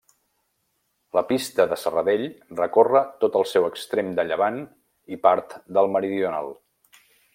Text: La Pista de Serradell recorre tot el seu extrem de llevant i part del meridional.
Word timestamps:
La 1.17 1.21
Pista 1.31 1.65
de 1.73 1.77
Serradell 1.81 2.23
recorre 2.61 3.01
tot 3.25 3.37
el 3.41 3.45
seu 3.51 3.67
extrem 3.69 4.09
de 4.21 4.25
llevant 4.31 4.59
i 5.17 5.21
part 5.27 5.55
del 5.79 5.93
meridional. 5.99 6.51